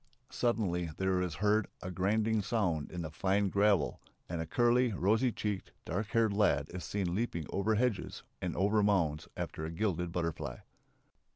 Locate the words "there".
0.97-1.21